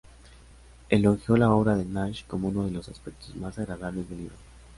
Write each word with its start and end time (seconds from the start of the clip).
Elogió 0.89 1.37
la 1.37 1.51
obra 1.53 1.75
de 1.75 1.85
Nash 1.85 2.23
como 2.25 2.47
uno 2.47 2.65
de 2.65 2.71
los 2.71 2.89
aspectos 2.89 3.35
más 3.35 3.59
agradables 3.59 4.09
del 4.09 4.17
libro. 4.17 4.35